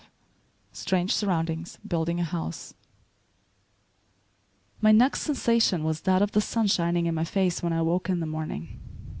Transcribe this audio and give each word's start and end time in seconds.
* 0.41 0.45
*Strange 0.73 1.13
Surroundings; 1.13 1.77
Building 1.87 2.19
a 2.19 2.23
House.* 2.23 2.73
My 4.81 4.91
next 4.91 5.21
sensation 5.21 5.83
was 5.83 6.01
that 6.01 6.23
of 6.23 6.31
the 6.31 6.41
sun 6.41 6.65
shining 6.65 7.05
in 7.05 7.13
my 7.13 7.23
face 7.23 7.61
when 7.61 7.71
I 7.71 7.77
awoke 7.77 8.09
in 8.09 8.19
the 8.19 8.25
morning. 8.25 8.79